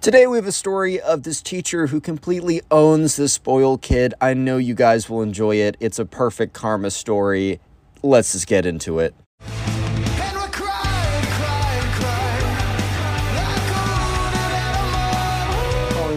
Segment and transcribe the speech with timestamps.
[0.00, 4.14] Today, we have a story of this teacher who completely owns this spoiled kid.
[4.20, 5.76] I know you guys will enjoy it.
[5.80, 7.58] It's a perfect karma story.
[8.00, 9.12] Let's just get into it.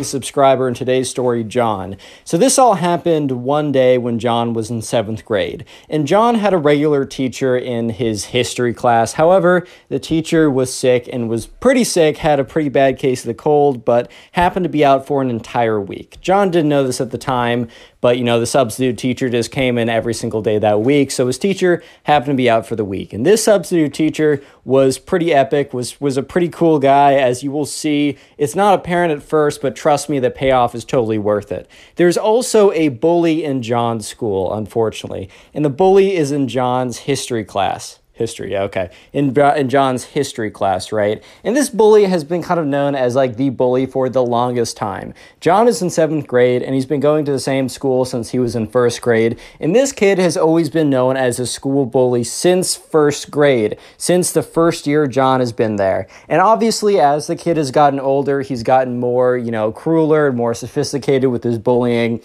[0.03, 1.97] Subscriber in today's story, John.
[2.23, 5.65] So, this all happened one day when John was in seventh grade.
[5.89, 9.13] And John had a regular teacher in his history class.
[9.13, 13.27] However, the teacher was sick and was pretty sick, had a pretty bad case of
[13.27, 16.17] the cold, but happened to be out for an entire week.
[16.21, 17.67] John didn't know this at the time,
[18.01, 21.11] but you know, the substitute teacher just came in every single day that week.
[21.11, 23.13] So his teacher happened to be out for the week.
[23.13, 27.51] And this substitute teacher was pretty epic, was was a pretty cool guy, as you
[27.51, 28.17] will see.
[28.37, 31.69] It's not apparent at first, but trust me, the payoff is totally worth it.
[31.97, 35.29] There's also a bully in John's school, unfortunately.
[35.53, 38.55] And the bully is in John's history class history.
[38.55, 38.89] Okay.
[39.13, 41.23] In, in john's history class right?
[41.43, 44.77] And this bully has been kind of known as like the bully for the longest
[44.77, 45.13] time.
[45.39, 48.39] John is in seventh grade and he's been going to the same school since he
[48.39, 49.39] was in first grade.
[49.59, 54.31] And this kid has always been known as a school bully since first grade since
[54.31, 56.07] the first year john has been there.
[56.29, 60.37] And obviously as the kid has gotten older he's gotten more you know crueler and
[60.37, 62.21] more sophisticated with his bullying.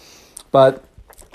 [0.52, 0.85] But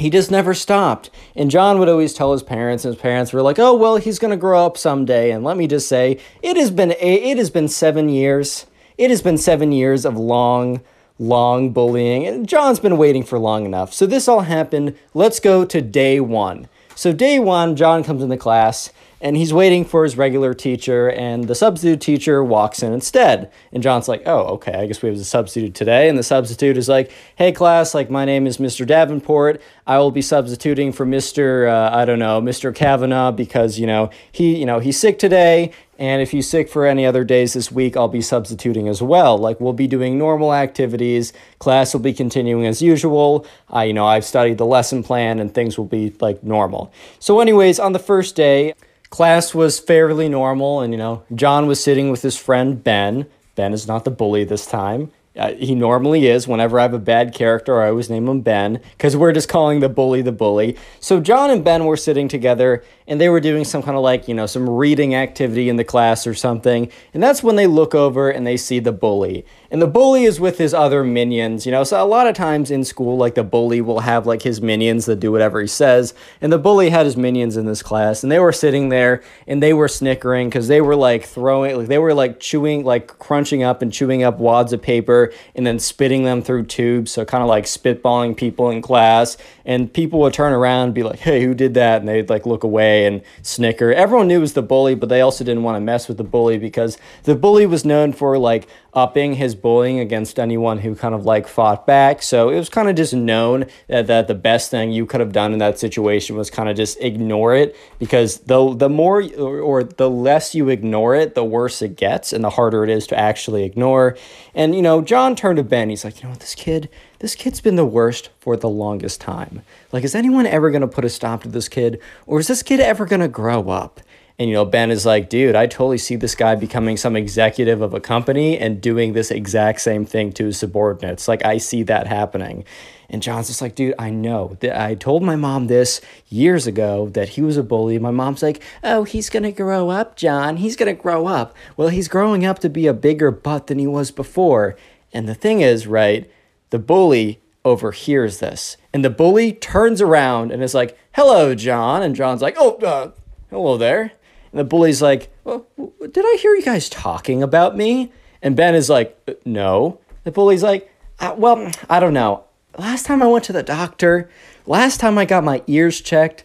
[0.02, 1.10] he just never stopped.
[1.36, 4.20] And John would always tell his parents, and his parents were like, "Oh well, he's
[4.20, 7.68] gonna grow up someday." And let me just say, it has been it has been
[7.68, 8.66] seven years.
[8.98, 10.82] It has been seven years of long,
[11.18, 13.94] long bullying, and John's been waiting for long enough.
[13.94, 14.96] So this all happened.
[15.14, 16.68] Let's go to day one.
[16.96, 18.92] So day one, John comes into class
[19.22, 23.52] and he's waiting for his regular teacher, and the substitute teacher walks in instead.
[23.72, 26.78] And John's like, "Oh, okay, I guess we have a substitute today." And the substitute
[26.78, 28.86] is like, "Hey, class, like my name is Mr.
[28.86, 29.62] Davenport.
[29.86, 31.70] I will be substituting for Mr.
[31.70, 32.74] Uh, I don't know, Mr.
[32.74, 36.88] Kavanaugh because you know he, you know, he's sick today." And if he's sick for
[36.88, 39.38] any other days this week, I'll be substituting as well.
[39.38, 41.32] Like we'll be doing normal activities.
[41.60, 43.46] Class will be continuing as usual.
[43.70, 46.92] I, you know, I've studied the lesson plan and things will be like normal.
[47.20, 48.74] So, anyways, on the first day,
[49.12, 53.28] class was fairly normal and you know john was sitting with his friend ben.
[53.56, 55.12] Ben is not the bully this time.
[55.36, 56.48] Uh, he normally is.
[56.48, 59.82] Whenever i have a bad character i always name him ben because we're just calling
[59.82, 60.78] the bully the bully.
[61.00, 64.30] So john and ben were sitting together and they were doing some kind of like
[64.30, 66.90] you know some reading activity in the class or something.
[67.14, 69.46] And that's when they look over and they see the bully.
[69.70, 71.84] And the bully is with his other minions you know?
[71.84, 75.08] So a lot of times in school like the bully will have like his minions
[75.08, 76.14] that do whatever he says.
[76.40, 78.24] And the bully had his minions in this class.
[78.24, 81.88] And they were sitting there and they were snickering because they were like throwing like
[81.88, 85.80] they were like chewing like crunching up and chewing up wads of paper and then
[85.80, 87.12] spitting them through tubes.
[87.12, 89.36] So kind of like spitballing people in class.
[89.66, 92.00] And people would turn around and be like hey who did that?
[92.00, 93.94] And they'd like look away and snicker.
[93.94, 96.24] Everyone knew it was the bully but they also didn't want to mess with the
[96.24, 101.16] bully because the bully was known for like upping his bullying against anyone who kind
[101.16, 102.22] of like fought back.
[102.22, 105.32] So it was kind of just known that, that the best thing you could have
[105.32, 109.60] done in that situation was kind of just ignore it because the the more or,
[109.60, 113.08] or the less you ignore it, the worse it gets and the harder it is
[113.08, 114.18] to actually ignore.
[114.54, 115.90] And you know, John turned to Ben.
[115.90, 119.22] He's like, you know what, this kid, this kid's been the worst for the longest
[119.22, 119.62] time.
[119.94, 122.82] Like, is anyone ever gonna put a stop to this kid, or is this kid
[122.82, 124.02] ever gonna grow up?
[124.40, 127.82] And you know, Ben is like, dude, I totally see this guy becoming some executive
[127.82, 131.28] of a company and doing this exact same thing to his subordinates.
[131.28, 132.66] Like, I see that happening.
[133.10, 136.00] And John's just like, dude, I know that I told my mom this
[136.30, 138.00] years ago that he was a bully.
[138.00, 140.58] My mom's like, oh, he's gonna grow up, John.
[140.58, 141.54] He's gonna grow up.
[141.76, 144.78] Well, he's growing up to be a bigger butt than he was before.
[145.14, 146.32] And the thing is, right,
[146.70, 148.78] the bully overhears this.
[148.94, 152.02] And the bully turns around and is like, hello, John.
[152.02, 153.12] And John's like, oh, uh,
[153.50, 154.14] hello there.
[154.52, 155.66] And the bully's like, well,
[156.00, 158.12] did I hear you guys talking about me?
[158.42, 160.00] And Ben is like, "Uh, no.
[160.24, 162.44] The bully's like, "Uh, well, I don't know.
[162.78, 164.30] Last time I went to the doctor,
[164.66, 166.44] last time I got my ears checked,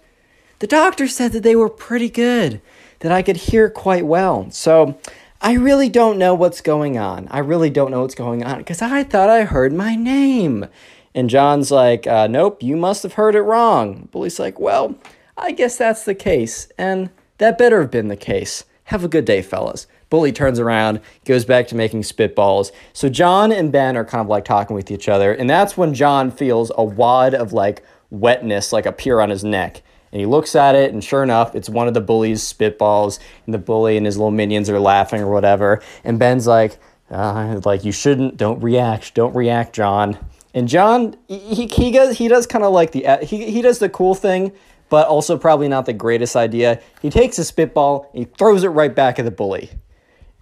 [0.58, 2.60] the doctor said that they were pretty good,
[3.00, 4.50] that I could hear quite well.
[4.50, 4.98] So
[5.40, 7.28] I really don't know what's going on.
[7.30, 10.66] I really don't know what's going on because I thought I heard my name.
[11.14, 14.02] And John's like, uh, nope, you must have heard it wrong.
[14.02, 14.96] The Bully's like, well,
[15.36, 16.68] I guess that's the case.
[16.76, 18.64] And that better have been the case.
[18.84, 19.86] Have a good day, fellas.
[20.08, 22.70] Bully turns around, goes back to making spitballs.
[22.92, 25.94] So John and Ben are kind of like talking with each other, and that's when
[25.94, 29.82] John feels a wad of like wetness like appear on his neck.
[30.12, 33.52] And he looks at it, and sure enough, it's one of the bully's spitballs, and
[33.52, 35.82] the bully and his little minions are laughing or whatever.
[36.04, 36.78] And Ben's like,
[37.10, 40.16] uh, like you shouldn't, don't react, don't react, John.
[40.54, 43.88] And John, he, he does he does kind of like the he, he does the
[43.90, 44.52] cool thing,
[44.88, 46.80] but also probably not the greatest idea.
[47.02, 49.70] He takes a spitball, and he throws it right back at the bully.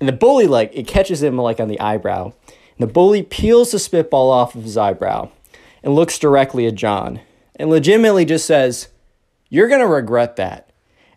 [0.00, 2.32] And the bully, like, it catches him like on the eyebrow.
[2.76, 5.30] And the bully peels the spitball off of his eyebrow
[5.82, 7.20] and looks directly at John
[7.56, 8.88] and legitimately just says,
[9.48, 10.70] You're going to regret that.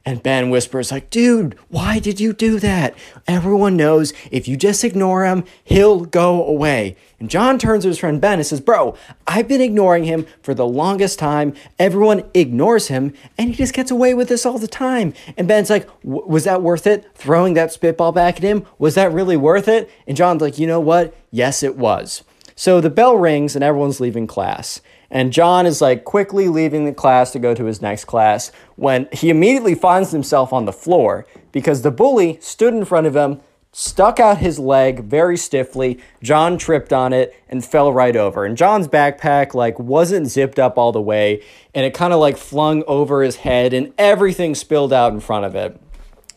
[0.07, 2.95] And Ben whispers, like, dude, why did you do that?
[3.27, 6.95] Everyone knows if you just ignore him, he'll go away.
[7.19, 8.95] And John turns to his friend Ben and says, bro,
[9.27, 11.53] I've been ignoring him for the longest time.
[11.77, 15.13] Everyone ignores him, and he just gets away with this all the time.
[15.35, 17.13] And Ben's like, was that worth it?
[17.13, 18.65] Throwing that spitball back at him?
[18.79, 19.91] Was that really worth it?
[20.07, 21.13] And John's like, you know what?
[21.31, 22.23] Yes, it was.
[22.55, 24.79] So the bell rings and everyone's leaving class.
[25.09, 29.07] And John is like quickly leaving the class to go to his next class when
[29.11, 33.39] he immediately finds himself on the floor because the bully stood in front of him,
[33.71, 35.99] stuck out his leg very stiffly.
[36.21, 38.43] John tripped on it and fell right over.
[38.43, 41.41] And John's backpack like wasn't zipped up all the way
[41.73, 45.45] and it kind of like flung over his head and everything spilled out in front
[45.45, 45.79] of it.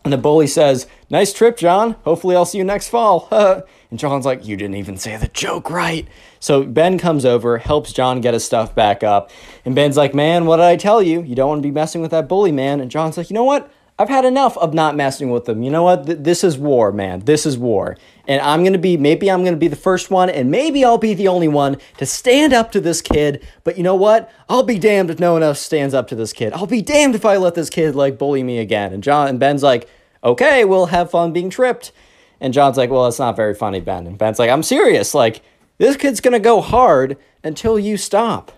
[0.04, 1.92] And the bully says, Nice trip, John.
[2.04, 3.28] Hopefully, I'll see you next fall.
[3.90, 6.08] and John's like, You didn't even say the joke right.
[6.38, 9.30] So Ben comes over, helps John get his stuff back up.
[9.64, 11.22] And Ben's like, Man, what did I tell you?
[11.22, 12.80] You don't want to be messing with that bully, man.
[12.80, 13.70] And John's like, You know what?
[13.98, 15.62] I've had enough of not messing with them.
[15.62, 16.06] You know what?
[16.06, 17.20] Th- this is war, man.
[17.20, 17.98] This is war.
[18.30, 20.84] And I'm going to be, maybe I'm going to be the first one, and maybe
[20.84, 23.44] I'll be the only one to stand up to this kid.
[23.64, 24.30] But you know what?
[24.48, 26.52] I'll be damned if no one else stands up to this kid.
[26.52, 28.92] I'll be damned if I let this kid, like, bully me again.
[28.92, 29.88] And John, and Ben's like,
[30.22, 31.90] okay, we'll have fun being tripped.
[32.40, 34.06] And John's like, well, it's not very funny, Ben.
[34.06, 35.12] And Ben's like, I'm serious.
[35.12, 35.42] Like,
[35.78, 38.52] this kid's going to go hard until you stop.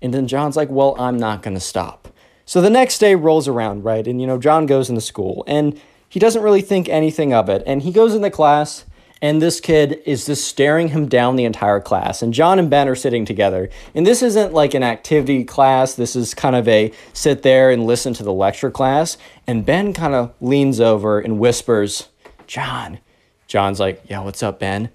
[0.00, 2.08] And then John's like, well, I'm not going to stop.
[2.46, 4.08] So the next day rolls around, right?
[4.08, 5.78] And, you know, John goes into school and
[6.08, 7.62] he doesn't really think anything of it.
[7.66, 8.86] And he goes into class
[9.20, 12.22] and this kid is just staring him down the entire class.
[12.22, 13.68] And John and Ben are sitting together.
[13.94, 17.86] And this isn't like an activity class, this is kind of a sit there and
[17.86, 19.18] listen to the lecture class.
[19.46, 22.08] And Ben kind of leans over and whispers,
[22.46, 22.98] John.
[23.46, 24.90] John's like, Yeah, what's up, Ben?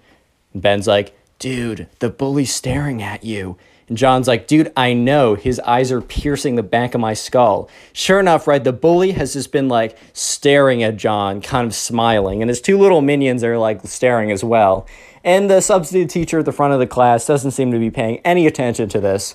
[0.52, 3.58] And Ben's like, Dude, the bully's staring at you.
[3.88, 7.68] And John's like, dude, I know his eyes are piercing the back of my skull.
[7.92, 12.42] Sure enough, right, the bully has just been like staring at John, kind of smiling,
[12.42, 14.86] and his two little minions are like staring as well.
[15.22, 18.18] And the substitute teacher at the front of the class doesn't seem to be paying
[18.18, 19.34] any attention to this.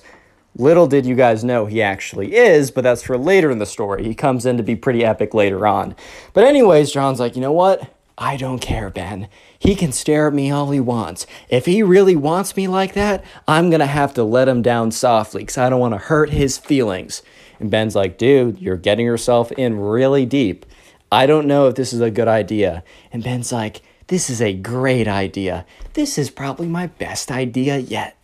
[0.56, 4.04] Little did you guys know he actually is, but that's for later in the story.
[4.04, 5.94] He comes in to be pretty epic later on.
[6.32, 7.88] But, anyways, John's like, you know what?
[8.22, 9.28] I don't care, Ben.
[9.58, 11.26] He can stare at me all he wants.
[11.48, 15.40] If he really wants me like that, I'm gonna have to let him down softly
[15.40, 17.22] because I don't wanna hurt his feelings.
[17.58, 20.66] And Ben's like, dude, you're getting yourself in really deep.
[21.10, 22.84] I don't know if this is a good idea.
[23.10, 25.64] And Ben's like, this is a great idea.
[25.94, 28.18] This is probably my best idea yet.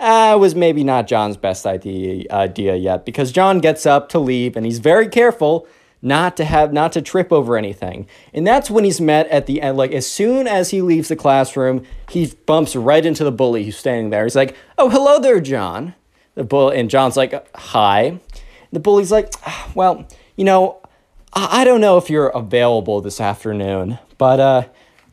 [0.00, 4.56] Uh, was maybe not John's best idea, idea yet because John gets up to leave
[4.56, 5.66] and he's very careful
[6.04, 8.06] not to have not to trip over anything.
[8.34, 11.16] And that's when he's met at the end like as soon as he leaves the
[11.16, 14.24] classroom, he bumps right into the bully who's standing there.
[14.24, 15.94] He's like, "Oh, hello there, John."
[16.34, 18.20] The bull and John's like, "Hi."
[18.70, 20.06] The bully's like, "Ah, "Well,
[20.36, 20.78] you know,
[21.32, 24.64] I, I don't know if you're available this afternoon, but uh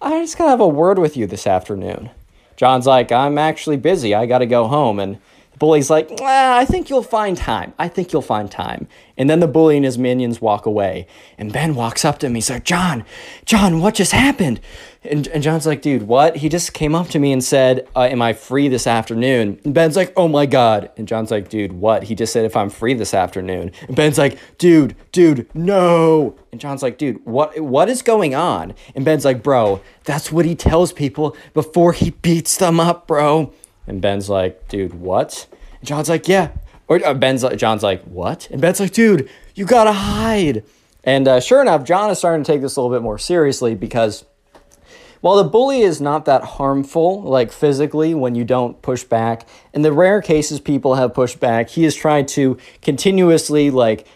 [0.01, 2.09] I just got to have a word with you this afternoon."
[2.57, 4.13] John's like, "I'm actually busy.
[4.13, 5.19] I got to go home." And
[5.61, 7.73] bully's like, ah, I think you'll find time.
[7.77, 8.87] I think you'll find time.
[9.15, 11.05] And then the bully and his minions walk away.
[11.37, 12.33] And Ben walks up to him.
[12.33, 13.05] He's like, John,
[13.45, 14.59] John, what just happened?
[15.03, 16.37] And, and John's like, dude, what?
[16.37, 19.61] He just came up to me and said, uh, Am I free this afternoon?
[19.63, 20.89] And Ben's like, Oh my God.
[20.97, 22.03] And John's like, Dude, what?
[22.03, 23.71] He just said, If I'm free this afternoon.
[23.87, 26.35] And Ben's like, Dude, dude, no.
[26.51, 28.73] And John's like, Dude, what, what is going on?
[28.95, 33.53] And Ben's like, Bro, that's what he tells people before he beats them up, bro.
[33.87, 35.47] And Ben's like, Dude, what?
[35.79, 36.51] And John's like, Yeah.
[36.87, 38.49] Or uh, Ben's like, John's like, What?
[38.51, 40.63] And Ben's like, Dude, you gotta hide.
[41.03, 43.73] And uh, sure enough, John is starting to take this a little bit more seriously
[43.75, 44.25] because
[45.21, 49.83] while the bully is not that harmful, like physically, when you don't push back, in
[49.83, 54.07] the rare cases people have pushed back, he is trying to continuously, like,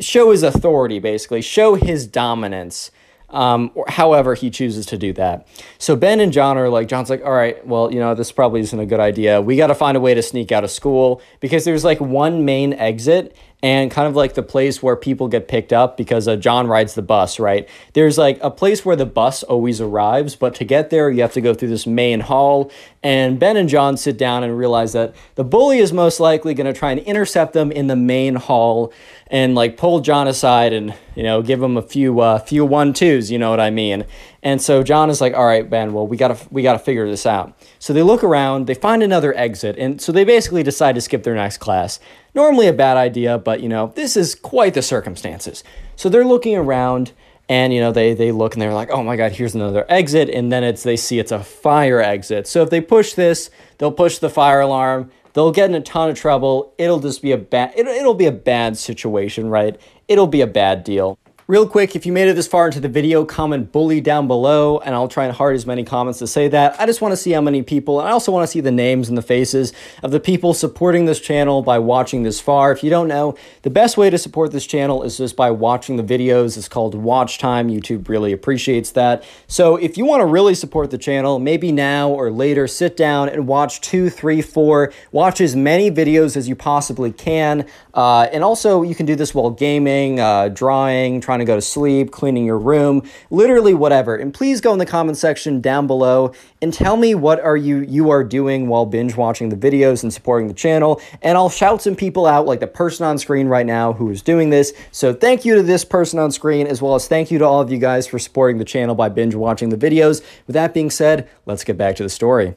[0.00, 2.90] show his authority, basically, show his dominance.
[3.30, 5.46] Um, or however he chooses to do that.
[5.78, 8.60] So Ben and John are like, John's like, all right, well, you know, this probably
[8.60, 9.40] isn't a good idea.
[9.40, 12.44] We got to find a way to sneak out of school because there's like one
[12.44, 16.36] main exit and kind of like the place where people get picked up because uh,
[16.36, 17.68] John rides the bus, right?
[17.92, 21.32] There's like a place where the bus always arrives, but to get there, you have
[21.34, 22.70] to go through this main hall.
[23.02, 26.72] And Ben and John sit down and realize that the bully is most likely going
[26.72, 28.92] to try and intercept them in the main hall
[29.30, 32.92] and like pull John aside and you know give him a few uh, few one
[32.92, 34.04] twos, you know what I mean?
[34.42, 37.26] And so John is like, "All right, Ben, well we gotta we gotta figure this
[37.26, 41.00] out." So they look around, they find another exit, and so they basically decide to
[41.00, 42.00] skip their next class.
[42.34, 45.64] Normally a bad idea, but you know this is quite the circumstances.
[45.96, 47.12] So they're looking around,
[47.48, 50.28] and you know they they look and they're like oh my god here's another exit.
[50.28, 52.46] And then it's they see it's a fire exit.
[52.46, 55.10] So if they push this they'll push the fire alarm.
[55.32, 56.74] They'll get in a ton of trouble.
[56.76, 59.80] It'll just be a bad it'll, it'll be a bad situation right?
[60.08, 61.18] It'll be a bad deal
[61.50, 64.78] Real quick, if you made it this far into the video, comment bully down below,
[64.78, 66.80] and I'll try and heart as many comments to say that.
[66.80, 68.70] I just want to see how many people, and I also want to see the
[68.70, 69.72] names and the faces
[70.04, 72.70] of the people supporting this channel by watching this far.
[72.70, 75.96] If you don't know, the best way to support this channel is just by watching
[75.96, 76.56] the videos.
[76.56, 77.68] It's called watch time.
[77.68, 79.24] YouTube really appreciates that.
[79.48, 83.28] So if you want to really support the channel, maybe now or later, sit down
[83.28, 87.66] and watch two, three, four, watch as many videos as you possibly can.
[87.92, 91.62] Uh, and also, you can do this while gaming, uh, drawing, trying to go to
[91.62, 94.16] sleep, cleaning your room, literally whatever.
[94.16, 96.32] And please go in the comment section down below
[96.62, 100.12] and tell me what are you you are doing while binge watching the videos and
[100.12, 101.00] supporting the channel.
[101.22, 104.22] And I'll shout some people out, like the person on screen right now who is
[104.22, 104.72] doing this.
[104.92, 107.60] So thank you to this person on screen, as well as thank you to all
[107.60, 110.22] of you guys for supporting the channel by binge watching the videos.
[110.46, 112.54] With that being said, let's get back to the story.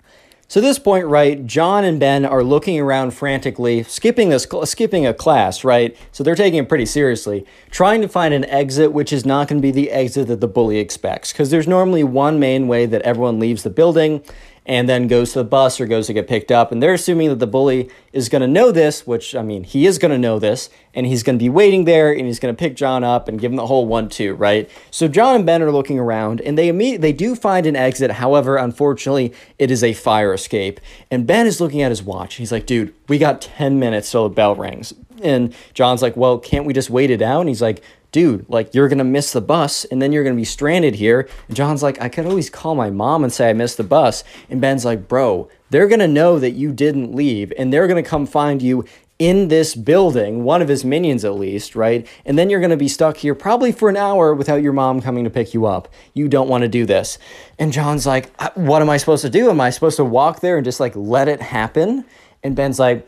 [0.48, 5.06] So at this point, right, John and Ben are looking around frantically, skipping this, skipping
[5.06, 5.98] a class, right?
[6.12, 9.60] So they're taking it pretty seriously, trying to find an exit, which is not going
[9.60, 13.02] to be the exit that the bully expects, because there's normally one main way that
[13.02, 14.24] everyone leaves the building,
[14.66, 16.72] and then goes to the bus or goes to get picked up.
[16.72, 19.86] And they're assuming that the bully is going to know this, which, I mean, he
[19.86, 22.54] is going to know this, and he's going to be waiting there and he's going
[22.54, 24.70] to pick John up and give him the whole one, two, right?
[24.92, 28.12] So John and Ben are looking around and they immediately, they do find an exit.
[28.12, 30.80] However, unfortunately, it is a fire escape.
[31.10, 32.36] And Ben is looking at his watch.
[32.36, 34.94] He's like, dude, we got 10 minutes till the bell rings.
[35.22, 37.42] And John's like, well, can't we just wait it out?
[37.42, 40.46] And he's like, dude, like you're gonna miss the bus and then you're gonna be
[40.46, 41.28] stranded here.
[41.50, 44.24] And John's like, I could always call my mom and say I missed the bus.
[44.50, 48.26] And Ben's like, bro, they're gonna know that you didn't leave and they're gonna come
[48.26, 48.86] find you
[49.20, 52.08] in this building, one of his minions at least, right?
[52.26, 55.24] And then you're gonna be stuck here probably for an hour without your mom coming
[55.24, 55.88] to pick you up.
[56.14, 57.18] You don't wanna do this.
[57.58, 59.50] And John's like, what am I supposed to do?
[59.50, 62.06] Am I supposed to walk there and just like let it happen?
[62.44, 63.08] And Ben's like,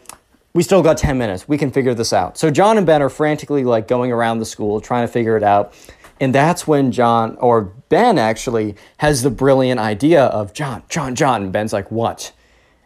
[0.56, 1.50] we still got 10 minutes.
[1.50, 2.38] We can figure this out.
[2.38, 5.44] So John and Ben are frantically like going around the school trying to figure it
[5.44, 5.74] out.
[6.22, 11.44] And that's when John or Ben actually has the brilliant idea of John, John, John.
[11.44, 12.32] And Ben's like, what?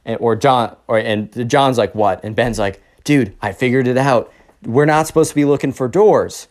[0.04, 2.24] And, or John, or and John's like, what?
[2.24, 4.34] And Ben's like, dude, I figured it out.
[4.64, 6.48] We're not supposed to be looking for doors.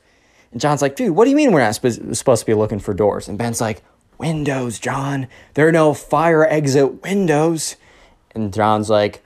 [0.52, 2.78] And John's like, dude, what do you mean we're not sp- supposed to be looking
[2.78, 3.26] for doors?
[3.26, 3.82] And Ben's like,
[4.18, 5.26] windows, John.
[5.54, 7.74] There are no fire exit windows.
[8.36, 9.24] And John's like,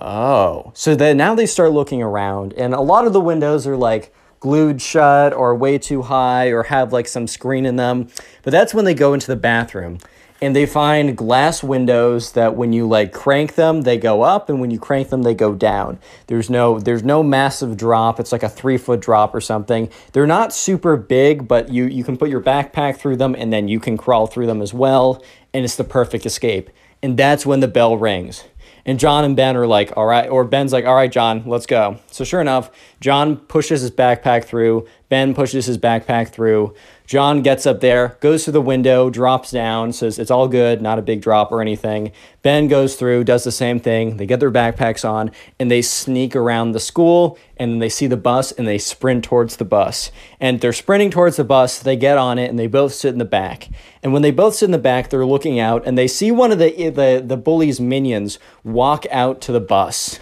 [0.00, 3.76] Oh, so then now they start looking around, and a lot of the windows are
[3.76, 8.08] like glued shut or way too high or have like some screen in them.
[8.42, 9.98] But that's when they go into the bathroom
[10.40, 14.58] and they find glass windows that when you like crank them they go up and
[14.58, 15.98] when you crank them they go down.
[16.26, 18.18] There's no there's no massive drop.
[18.18, 19.90] It's like a three foot drop or something.
[20.12, 23.68] They're not super big but you you can put your backpack through them and then
[23.68, 26.70] you can crawl through them as well and it's the perfect escape.
[27.02, 28.44] And that's when the bell rings
[28.84, 31.66] and John and Ben are like, all right, or Ben's like, all right, John, let's
[31.66, 31.98] go.
[32.10, 32.70] So sure enough,
[33.00, 34.86] John pushes his backpack through.
[35.10, 36.72] Ben pushes his backpack through.
[37.04, 41.00] John gets up there, goes to the window, drops down, says it's all good, not
[41.00, 42.12] a big drop or anything.
[42.42, 44.18] Ben goes through, does the same thing.
[44.18, 48.06] They get their backpacks on and they sneak around the school and then they see
[48.06, 50.12] the bus and they sprint towards the bus.
[50.38, 53.18] And they're sprinting towards the bus, they get on it and they both sit in
[53.18, 53.68] the back.
[54.04, 56.52] And when they both sit in the back, they're looking out and they see one
[56.52, 60.20] of the the, the bully's minions walk out to the bus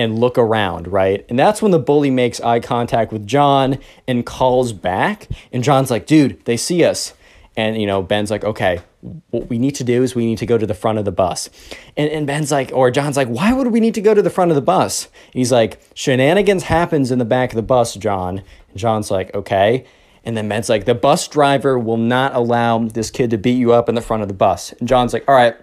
[0.00, 1.26] and look around, right?
[1.28, 3.78] And that's when the bully makes eye contact with John
[4.08, 5.28] and calls back.
[5.52, 7.12] And John's like, dude, they see us.
[7.56, 8.80] And, you know, Ben's like, okay,
[9.30, 11.12] what we need to do is we need to go to the front of the
[11.12, 11.50] bus.
[11.96, 14.30] And, and Ben's like, or John's like, why would we need to go to the
[14.30, 15.08] front of the bus?
[15.32, 18.42] He's like, shenanigans happens in the back of the bus, John.
[18.70, 19.84] And John's like, okay.
[20.24, 23.72] And then Ben's like, the bus driver will not allow this kid to beat you
[23.72, 24.72] up in the front of the bus.
[24.72, 25.56] And John's like, all right,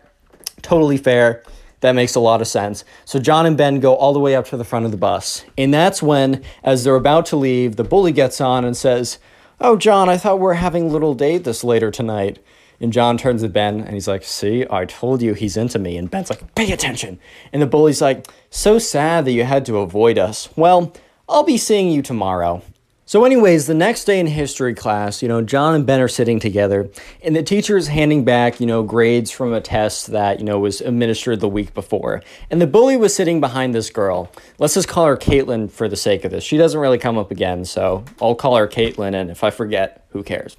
[0.62, 1.44] totally fair.
[1.81, 2.84] That makes a lot of sense.
[3.05, 5.46] So John and Ben go all the way up to the front of the bus.
[5.57, 9.19] And that's when, as they're about to leave, the bully gets on and says,
[9.60, 12.39] Oh, John, I thought we were having a little date this later tonight.
[12.79, 15.98] And John turns to Ben and he's like, See, I told you he's into me.
[15.98, 17.19] And Ben's like, Pay attention.
[17.53, 20.50] And the bully's like, So sad that you had to avoid us.
[20.55, 20.93] Well,
[21.29, 22.62] I'll be seeing you tomorrow.
[23.10, 26.42] So, anyways, the next day in history class, you know, John and Ben are sitting
[26.42, 26.90] together,
[27.24, 30.60] and the teacher is handing back, you know, grades from a test that, you know,
[30.60, 32.22] was administered the week before.
[32.52, 34.30] And the bully was sitting behind this girl.
[34.60, 36.44] Let's just call her Caitlin for the sake of this.
[36.44, 40.06] She doesn't really come up again, so I'll call her Caitlin, and if I forget,
[40.10, 40.58] who cares?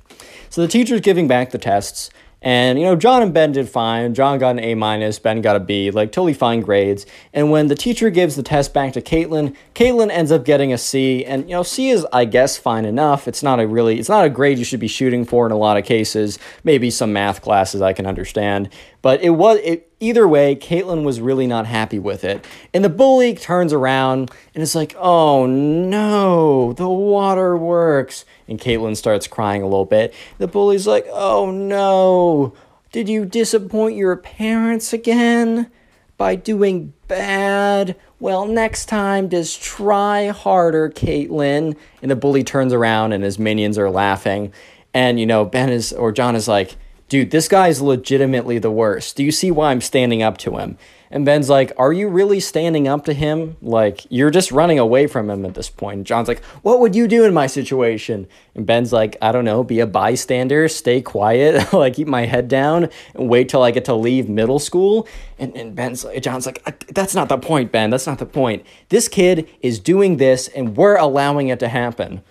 [0.49, 2.09] So the teacher's giving back the tests,
[2.41, 4.15] And you know, John and Ben did fine.
[4.15, 7.05] John got an A minus, Ben got a B, like totally fine grades.
[7.33, 10.79] And when the teacher gives the test back to Caitlin, Caitlin ends up getting a
[10.79, 11.25] C.
[11.25, 13.27] And you know, C is I guess fine enough.
[13.27, 15.57] It's not a really it's not a grade you should be shooting for in a
[15.57, 16.39] lot of cases.
[16.63, 18.71] Maybe some math classes I can understand.
[19.03, 22.45] But it was it either way, Caitlin was really not happy with it.
[22.73, 28.25] And the bully turns around and it's like, oh no, the water works.
[28.47, 30.15] And Caitlin starts crying a little bit.
[30.39, 32.55] The bully's like, oh no,
[32.93, 35.71] did you disappoint your parents again
[36.17, 37.97] by doing bad?
[38.21, 41.77] Well, next time, just try harder, Caitlin.
[42.03, 44.53] And the bully turns around and his minions are laughing.
[44.95, 46.77] And, you know, Ben is, or John is like,
[47.09, 49.17] dude, this guy's legitimately the worst.
[49.17, 50.79] Do you see why I'm standing up to him?
[51.11, 53.57] And Ben's like, Are you really standing up to him?
[53.63, 55.97] Like, you're just running away from him at this point.
[55.99, 58.27] And John's like, What would you do in my situation?
[58.55, 62.49] And Ben's like, I don't know, be a bystander, stay quiet, like keep my head
[62.49, 65.09] down and wait till I get to leave middle school.
[65.39, 67.91] And, and Ben's like, John's like, That's not the point, Ben.
[67.91, 68.67] That's not the point.
[68.91, 72.23] This kid is doing this and we're allowing it to happen.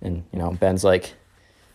[0.00, 1.12] And, you know, Ben's like,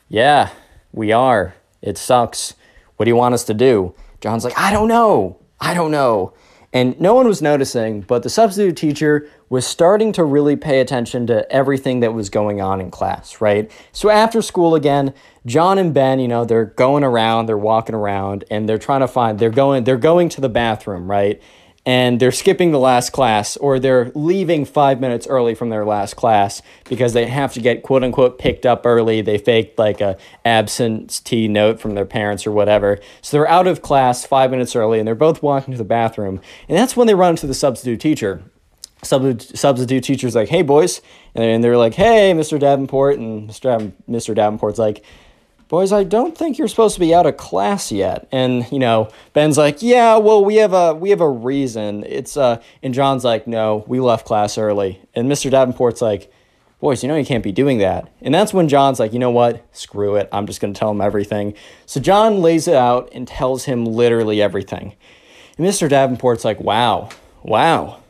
[0.09, 0.49] Yeah,
[0.91, 1.53] we are.
[1.81, 2.55] It sucks.
[2.95, 3.93] What do you want us to do?
[4.21, 5.39] John's like, I don't know.
[5.59, 6.33] I don't know.
[6.73, 11.25] And no one was noticing, but the substitute teacher was starting to really pay attention
[11.27, 13.71] to everything that was going on in class, right?
[13.93, 15.13] So after school again,
[15.45, 19.07] John and Ben, you know, they're going around, they're walking around, and they're trying to
[19.07, 21.41] find they're going they're going to the bathroom, right?
[21.87, 26.17] And they're skipping the last class or they're leaving five minutes early from their last
[26.17, 29.21] class because they have to get quote unquote picked up early.
[29.21, 32.99] They faked like a absentee note from their parents or whatever.
[33.21, 36.41] So they're out of class five minutes early and they're both walking to the bathroom.
[36.67, 38.43] And that's when they run into the substitute teacher.
[39.01, 41.01] Substitute, substitute teacher's like, hey boys.
[41.35, 42.59] And they're like, hey, Mr.
[42.59, 43.17] Davenport.
[43.17, 43.61] And Mr.
[43.61, 44.35] Dav- Mr.
[44.35, 45.05] Davenport's like,
[45.67, 48.27] boys, I don't think you're supposed to be out of class yet.
[48.31, 52.03] And you know, Ben's like, yeah, well, we have a we have a reason.
[52.05, 55.01] It's uh, and John's like, no, we left class early.
[55.13, 55.51] And Mr.
[55.51, 56.31] Davenport's like,
[56.79, 58.11] boys, you know you can't be doing that.
[58.21, 59.65] And that's when John's like, you know what?
[59.75, 60.29] Screw it.
[60.31, 61.53] I'm just gonna tell him everything.
[61.85, 64.95] So John lays it out and tells him literally everything.
[65.57, 65.89] And Mr.
[65.89, 67.09] Davenport's like, wow,
[67.43, 68.01] wow.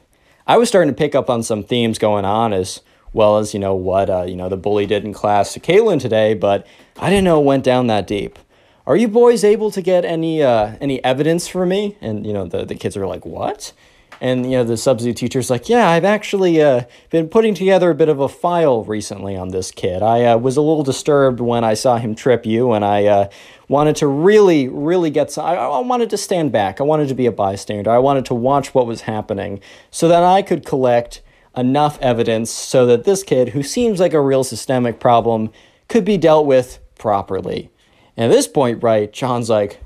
[0.45, 2.81] I was starting to pick up on some themes going on as
[3.17, 5.99] well as you know what uh, you know the bully did in class to Caitlin
[5.99, 6.65] today, but
[6.97, 8.39] I didn't know it went down that deep.
[8.85, 11.97] Are you boys able to get any uh, any evidence for me?
[11.99, 13.73] And you know the the kids are like, what?
[14.21, 17.95] And you know the substitute teacher's like, yeah, I've actually uh, been putting together a
[17.95, 20.01] bit of a file recently on this kid.
[20.01, 23.29] I uh, was a little disturbed when I saw him trip you, and I uh,
[23.67, 25.45] wanted to really, really get some.
[25.45, 26.79] I, I wanted to stand back.
[26.79, 27.91] I wanted to be a bystander.
[27.91, 29.59] I wanted to watch what was happening
[29.91, 31.21] so that I could collect
[31.57, 35.51] enough evidence so that this kid, who seems like a real systemic problem,
[35.89, 37.71] could be dealt with properly.
[38.15, 39.81] And at this point, right, John's like,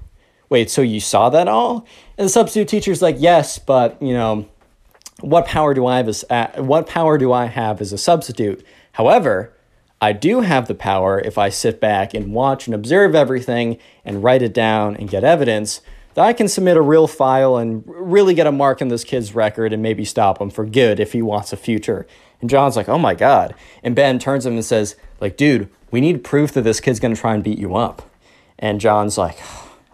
[0.50, 1.88] wait, so you saw that all?
[2.18, 4.48] And the substitute teacher's like, yes, but, you know,
[5.22, 8.66] what power do I have as uh, what power do I have as a substitute?
[8.94, 9.54] However,
[10.02, 14.24] I do have the power if I sit back and watch and observe everything and
[14.24, 15.82] write it down and get evidence
[16.14, 19.34] that I can submit a real file and really get a mark in this kid's
[19.36, 22.06] record and maybe stop him for good if he wants a future.
[22.42, 25.70] And John's like, "Oh my god." And Ben turns to him and says, "Like, dude,
[25.92, 28.10] we need proof that this kid's to try and beat you up."
[28.58, 29.38] And John's like,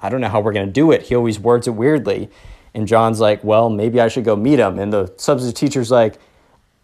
[0.02, 1.04] "I don't know how we're to do it.
[1.04, 2.30] He always words it weirdly."
[2.74, 6.20] And John's like, "Well, maybe I should go meet him." And the substitute teacher's like,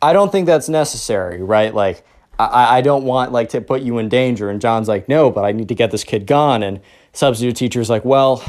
[0.04, 1.74] I don't think that's necessary, right?
[1.74, 2.06] Like,
[2.38, 4.50] I, I don't want like to put you in danger.
[4.50, 6.62] And John's like, no, but I need to get this kid gone.
[6.62, 6.82] And
[7.13, 8.43] substitute teacher's like, well,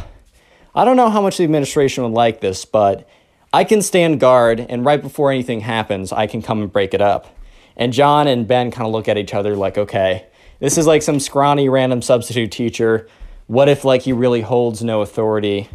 [0.74, 3.08] I don't know how much the administration would like this, but
[3.52, 7.00] I can stand guard, and right before anything happens, I can come and break it
[7.00, 7.36] up.
[7.76, 10.26] And John and Ben kind of look at each other like, okay,
[10.58, 13.08] this is like some scrawny random substitute teacher.
[13.46, 15.68] What if like he really holds no authority?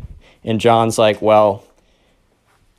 [0.44, 1.64] And John's like, well,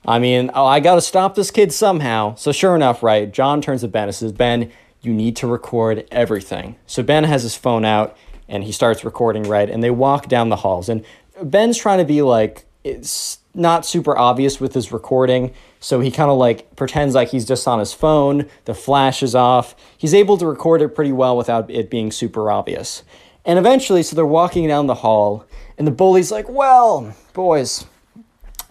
[0.07, 2.35] I mean, oh, I got to stop this kid somehow.
[2.35, 4.71] So, sure enough, right, John turns to Ben and says, Ben,
[5.03, 6.77] you need to record everything.
[6.87, 8.17] So, Ben has his phone out
[8.49, 9.69] and he starts recording, right?
[9.69, 10.89] And they walk down the halls.
[10.89, 11.05] And
[11.43, 15.53] Ben's trying to be like, it's not super obvious with his recording.
[15.81, 18.49] So, he kind of like pretends like he's just on his phone.
[18.65, 19.75] The flash is off.
[19.97, 23.03] He's able to record it pretty well without it being super obvious.
[23.45, 25.47] And eventually, so they're walking down the hall,
[25.79, 27.87] and the bully's like, Well, boys,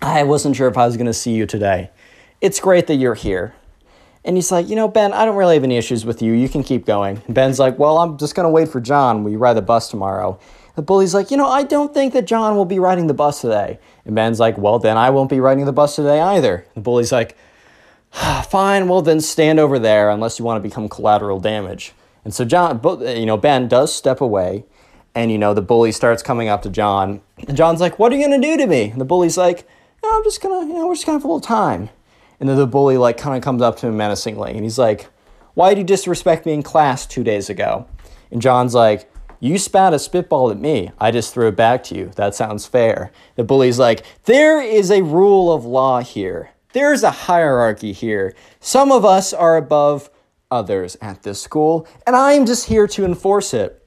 [0.01, 1.89] I wasn't sure if I was going to see you today.
[2.41, 3.53] It's great that you're here.
[4.23, 6.33] And he's like, you know, Ben, I don't really have any issues with you.
[6.33, 7.21] You can keep going.
[7.25, 9.29] And Ben's like, well, I'm just going to wait for John.
[9.29, 10.39] You ride the bus tomorrow?
[10.79, 13.41] The bully's like, you know, I don't think that John will be riding the bus
[13.41, 13.79] today.
[14.05, 16.65] And Ben's like, well, then I won't be riding the bus today either.
[16.73, 17.35] The bully's like,
[18.13, 21.91] ah, fine, well, then stand over there unless you want to become collateral damage.
[22.23, 24.63] And so John, you know, Ben does step away.
[25.13, 27.19] And, you know, the bully starts coming up to John.
[27.45, 28.89] And John's like, What are you going to do to me?
[28.89, 29.67] And the bully's like,
[30.01, 31.89] no, I'm just going to, you know, we're just going to have a little time.
[32.39, 34.53] And then the bully, like, kind of comes up to him menacingly.
[34.53, 35.09] And he's like,
[35.55, 37.85] Why did you disrespect me in class two days ago?
[38.31, 40.91] And John's like, You spat a spitball at me.
[40.99, 42.11] I just threw it back to you.
[42.15, 43.11] That sounds fair.
[43.35, 46.51] The bully's like, There is a rule of law here.
[46.73, 48.35] There's a hierarchy here.
[48.59, 50.09] Some of us are above
[50.51, 53.83] others at this school, and I'm just here to enforce it.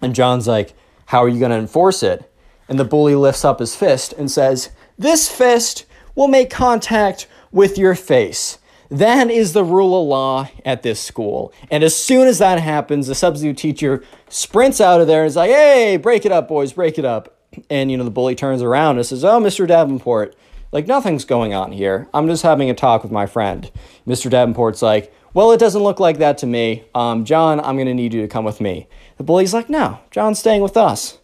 [0.00, 0.74] And John's like,
[1.06, 2.32] How are you going to enforce it?
[2.68, 7.76] And the bully lifts up his fist and says, This fist will make contact with
[7.76, 8.58] your face.
[8.90, 11.52] That is the rule of law at this school.
[11.70, 15.36] And as soon as that happens, the substitute teacher sprints out of there and is
[15.36, 17.34] like, Hey, break it up, boys, break it up.
[17.70, 19.66] And, you know, the bully turns around and says, Oh, Mr.
[19.66, 20.34] Davenport,
[20.72, 22.08] like nothing's going on here.
[22.12, 23.70] I'm just having a talk with my friend.
[24.06, 24.30] Mr.
[24.30, 26.84] Davenport's like, Well, it doesn't look like that to me.
[26.94, 28.86] Um, John, I'm going to need you to come with me.
[29.16, 31.18] The bully's like, No, John's staying with us.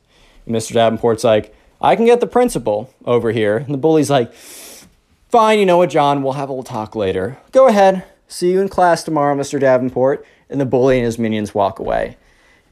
[0.46, 0.72] And Mr.
[0.72, 3.58] Davenport's like, I can get the principal over here.
[3.58, 7.38] And the bully's like, Fine, you know what, John, we'll have a little talk later.
[7.52, 8.04] Go ahead.
[8.28, 9.60] See you in class tomorrow, Mr.
[9.60, 10.24] Davenport.
[10.48, 12.16] And the bully and his minions walk away.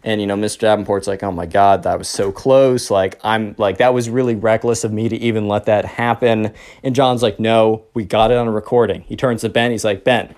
[0.05, 0.61] And you know, Mr.
[0.61, 2.91] Davenport's like, "Oh my God, that was so close!
[2.91, 6.95] Like, I'm like, that was really reckless of me to even let that happen." And
[6.95, 9.71] John's like, "No, we got it on recording." He turns to Ben.
[9.71, 10.35] He's like, "Ben,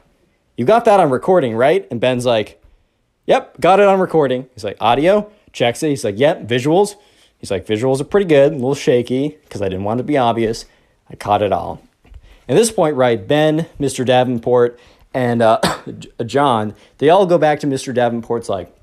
[0.57, 2.63] you got that on recording, right?" And Ben's like,
[3.27, 5.89] "Yep, got it on recording." He's like, "Audio?" Checks it.
[5.89, 6.97] He's like, "Yep, visuals."
[7.39, 10.07] He's like, "Visuals are pretty good, a little shaky because I didn't want it to
[10.07, 10.67] be obvious.
[11.09, 11.81] I caught it all."
[12.49, 14.05] At this point, right, Ben, Mr.
[14.05, 14.79] Davenport,
[15.15, 15.59] and uh,
[16.27, 17.95] John, they all go back to Mr.
[17.95, 18.74] Davenport's like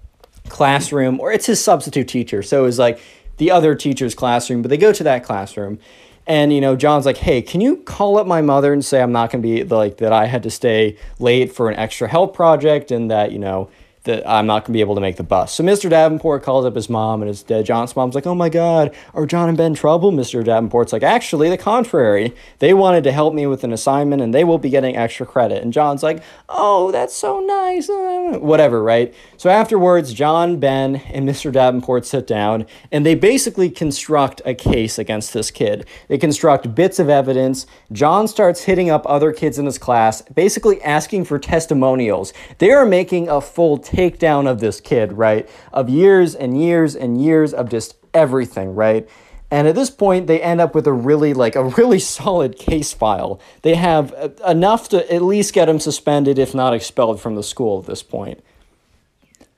[0.49, 2.43] classroom, or it's his substitute teacher.
[2.43, 2.99] So it was like
[3.37, 5.79] the other teacher's classroom, but they go to that classroom.
[6.27, 9.11] And you know, John's like, "Hey, can you call up my mother and say I'm
[9.11, 12.35] not going to be like that I had to stay late for an extra help
[12.35, 13.69] project and that, you know,
[14.03, 15.89] that I'm not going to be able to make the bus." So Mr.
[15.89, 19.25] Davenport calls up his mom and his dad John's mom's like, "Oh my god, are
[19.25, 20.43] John and Ben in trouble?" Mr.
[20.43, 22.33] Davenport's like, "Actually, the contrary.
[22.59, 25.63] They wanted to help me with an assignment and they will be getting extra credit."
[25.63, 29.13] And John's like, "Oh, that's so nice." Uh, Whatever, right?
[29.37, 31.51] So afterwards, John, Ben, and Mr.
[31.51, 35.85] Davenport sit down and they basically construct a case against this kid.
[36.07, 37.65] They construct bits of evidence.
[37.91, 42.33] John starts hitting up other kids in his class, basically asking for testimonials.
[42.59, 45.49] They are making a full takedown of this kid, right?
[45.73, 49.07] Of years and years and years of just everything, right?
[49.49, 52.93] And at this point, they end up with a really like a really solid case
[52.93, 53.39] file.
[53.63, 57.79] They have enough to at least get him suspended, if not expelled from the school
[57.79, 58.41] at this point.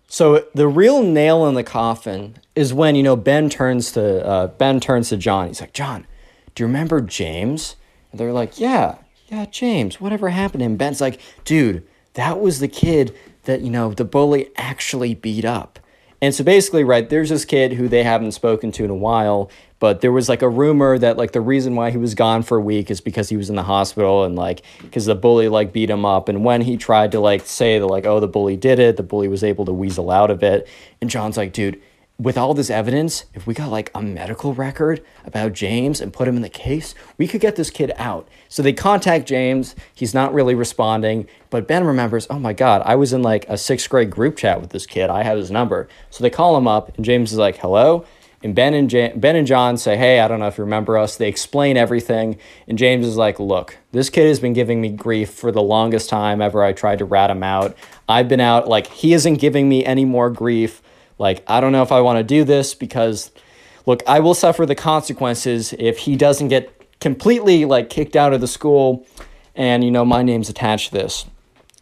[0.07, 4.47] So the real nail in the coffin is when you know Ben turns to uh,
[4.47, 5.47] Ben turns to John.
[5.47, 6.05] He's like, John,
[6.55, 7.75] do you remember James?
[8.11, 10.01] And they're like, Yeah, yeah, James.
[10.01, 10.77] Whatever happened to him?
[10.77, 15.79] Ben's like, Dude, that was the kid that you know the bully actually beat up.
[16.21, 19.51] And so basically, right, there's this kid who they haven't spoken to in a while,
[19.79, 22.57] but there was like a rumor that like the reason why he was gone for
[22.57, 25.73] a week is because he was in the hospital and like because the bully like
[25.73, 26.29] beat him up.
[26.29, 29.03] And when he tried to like say that like, oh, the bully did it, the
[29.03, 30.65] bully was able to weasel out of it.
[31.01, 31.81] And John's like, dude,
[32.23, 36.27] with all this evidence, if we got like a medical record about James and put
[36.27, 38.27] him in the case, we could get this kid out.
[38.47, 39.75] So they contact James.
[39.93, 43.57] He's not really responding, but Ben remembers, oh my God, I was in like a
[43.57, 45.09] sixth grade group chat with this kid.
[45.09, 45.89] I have his number.
[46.09, 48.05] So they call him up, and James is like, hello.
[48.41, 51.15] And Ben and Ben and John say, "Hey, I don't know if you remember us."
[51.15, 55.29] They explain everything, and James is like, "Look, this kid has been giving me grief
[55.29, 57.73] for the longest time ever I tried to rat him out.
[58.09, 60.81] I've been out like he isn't giving me any more grief.
[61.17, 63.31] Like I don't know if I want to do this because
[63.85, 68.41] look, I will suffer the consequences if he doesn't get completely like kicked out of
[68.41, 69.05] the school
[69.55, 71.25] and you know my name's attached to this."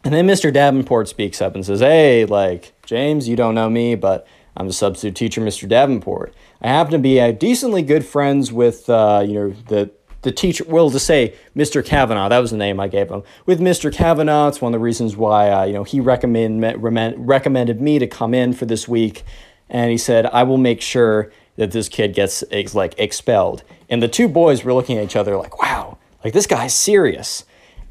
[0.04, 0.52] And then Mr.
[0.52, 4.72] Davenport speaks up and says, Hey, like, James, you don't know me, but I'm the
[4.72, 5.68] substitute teacher, Mr.
[5.68, 6.34] Davenport.
[6.60, 9.90] I happen to be uh, decently good friends with, uh, you know, the,
[10.22, 11.84] the teacher, well, to say Mr.
[11.84, 13.22] Kavanaugh, that was the name I gave him.
[13.44, 13.92] With Mr.
[13.92, 17.98] Kavanaugh, it's one of the reasons why, uh, you know, he recommend, recommend, recommended me
[17.98, 19.24] to come in for this week.
[19.68, 23.64] And he said, I will make sure that this kid gets, like, expelled.
[23.88, 27.44] And the two boys were looking at each other like, wow, like, this guy's serious.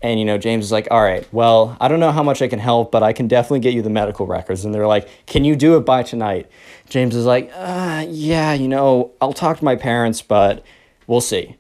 [0.04, 2.48] And you know, James is like, "All right, well, I don't know how much I
[2.48, 5.46] can help, but I can definitely get you the medical records." And they're like, "Can
[5.46, 6.48] you do it by tonight?"
[6.90, 10.64] James is like, uh, "Yeah, you know, I'll talk to my parents, but
[11.06, 11.56] we'll see."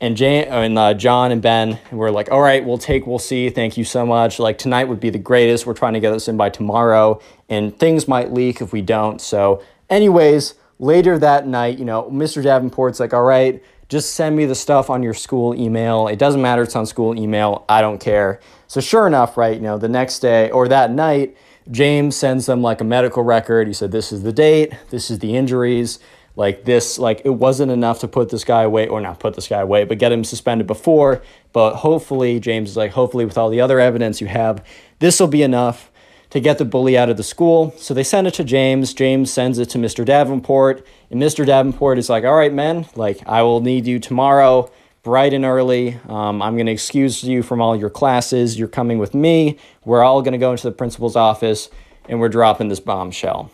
[0.00, 3.50] And Jane and uh, John and Ben were like, "All right, we'll take, we'll see.
[3.50, 4.38] Thank you so much.
[4.38, 5.66] Like tonight would be the greatest.
[5.66, 9.20] We're trying to get this in by tomorrow, and things might leak if we don't."
[9.20, 12.42] So, anyways, later that night, you know, Mr.
[12.42, 16.06] Davenport's like, "All right." just send me the stuff on your school email.
[16.06, 17.64] It doesn't matter, it's on school email.
[17.68, 18.40] I don't care.
[18.68, 21.36] So sure enough, right, you know, the next day or that night,
[21.70, 23.66] James sends them like a medical record.
[23.66, 25.98] He said, This is the date, this is the injuries.
[26.36, 29.48] Like this, like it wasn't enough to put this guy away, or not put this
[29.48, 31.22] guy away, but get him suspended before.
[31.52, 34.64] But hopefully, James is like, hopefully, with all the other evidence you have,
[35.00, 35.90] this will be enough
[36.30, 37.74] to get the bully out of the school.
[37.76, 38.94] So they send it to James.
[38.94, 40.04] James sends it to Mr.
[40.04, 41.44] Davenport, and Mr.
[41.44, 44.70] Davenport is like, All right, man, like I will need you tomorrow
[45.02, 45.98] bright and early.
[46.08, 48.58] Um, I'm going to excuse you from all your classes.
[48.58, 49.58] You're coming with me.
[49.84, 51.70] We're all going to go into the principal's office
[52.08, 53.50] and we're dropping this bombshell.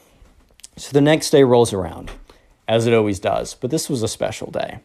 [0.76, 2.10] So the next day rolls around,
[2.68, 4.80] as it always does, but this was a special day.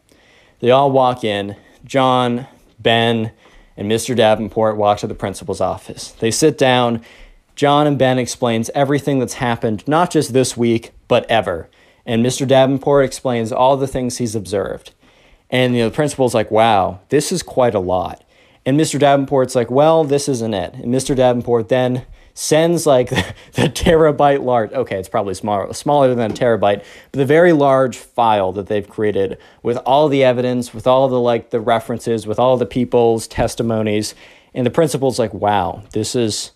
[0.59, 1.55] They all walk in.
[1.83, 2.47] John,
[2.79, 3.31] Ben,
[3.75, 4.15] and Mr.
[4.15, 6.11] Davenport walk to the principal's office.
[6.11, 7.03] They sit down.
[7.55, 11.69] John and Ben explains everything that's happened, not just this week, but ever.
[12.05, 12.47] And Mr.
[12.47, 14.93] Davenport explains all the things he's observed.
[15.49, 18.23] And you know, the principal's like, wow, this is quite a lot.
[18.65, 18.99] And Mr.
[18.99, 20.75] Davenport's like, well, this isn't it.
[20.75, 21.15] And Mr.
[21.15, 26.33] Davenport then sends like the, the terabyte large, okay, it's probably smaller, smaller than a
[26.33, 31.07] terabyte, but the very large file that they've created with all the evidence, with all
[31.07, 34.15] the like the references, with all the people's testimonies.
[34.53, 36.51] And the principal's like, wow, this is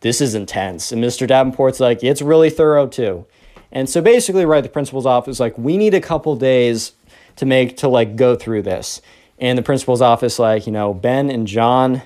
[0.00, 0.92] this is intense.
[0.92, 1.26] And Mr.
[1.26, 3.26] Davenport's like, it's really thorough too.
[3.72, 6.92] And so basically, right, the principal's office like, we need a couple days
[7.36, 9.02] to make to like go through this.
[9.38, 12.02] And the principal's office, like, you know, Ben and John,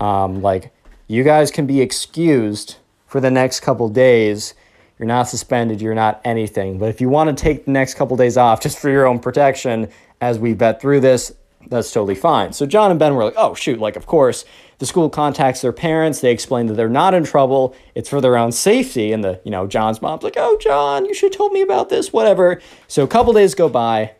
[0.00, 0.72] um, like,
[1.08, 4.54] you guys can be excused for the next couple days.
[4.98, 6.78] You're not suspended, you're not anything.
[6.78, 9.18] But if you want to take the next couple days off just for your own
[9.18, 9.88] protection
[10.20, 11.32] as we vet through this,
[11.66, 12.52] that's totally fine.
[12.52, 14.44] So John and Ben were like, oh, shoot, like, of course.
[14.78, 16.20] The school contacts their parents.
[16.20, 17.74] They explain that they're not in trouble.
[17.94, 19.12] It's for their own safety.
[19.12, 21.88] And the, you know, John's mom's like, oh, John, you should have told me about
[21.88, 22.60] this, whatever.
[22.86, 24.12] So a couple days go by.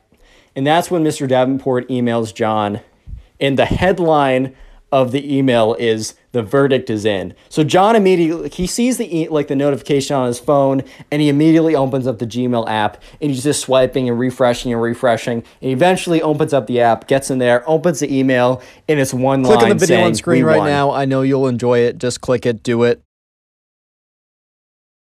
[0.56, 1.28] And that's when Mr.
[1.28, 2.80] Davenport emails John.
[3.40, 4.56] And the headline
[4.90, 7.34] of the email is the verdict is in.
[7.48, 11.28] So John immediately he sees the e- like the notification on his phone and he
[11.28, 15.70] immediately opens up the Gmail app and he's just swiping and refreshing and refreshing and
[15.70, 19.56] eventually opens up the app, gets in there, opens the email and it's one Click
[19.60, 20.90] line on the video on screen right won." now.
[20.90, 21.98] I know you'll enjoy it.
[21.98, 23.02] Just click it, do it.